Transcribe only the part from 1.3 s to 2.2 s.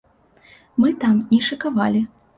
не шыкавалі.